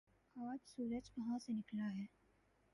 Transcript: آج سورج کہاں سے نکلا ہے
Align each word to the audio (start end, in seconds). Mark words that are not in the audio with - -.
آج 0.35 0.59
سورج 0.65 1.09
کہاں 1.11 1.39
سے 1.39 1.53
نکلا 1.53 1.89
ہے 1.95 2.05